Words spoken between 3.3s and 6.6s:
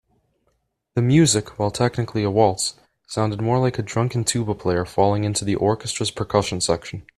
more like a drunken tuba player falling into the orchestra's percussion